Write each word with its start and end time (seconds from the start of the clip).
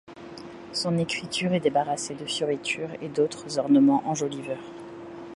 Son 0.73 0.97
écriture 0.97 1.53
est 1.53 1.59
débarrassée 1.59 2.15
de 2.15 2.25
fioritures 2.25 2.89
et 3.03 3.07
d’autres 3.07 3.59
ornements 3.59 4.01
enjoliveurs. 4.07 4.63